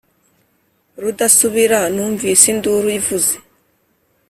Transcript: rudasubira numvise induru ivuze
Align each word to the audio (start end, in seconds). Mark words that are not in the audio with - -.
rudasubira 1.01 1.79
numvise 1.95 2.43
induru 2.53 2.87
ivuze 2.99 3.35